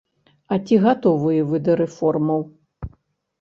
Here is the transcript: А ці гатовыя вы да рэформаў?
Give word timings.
А 0.53 0.57
ці 0.65 0.79
гатовыя 0.85 1.43
вы 1.51 1.61
да 1.67 1.75
рэформаў? 1.83 2.41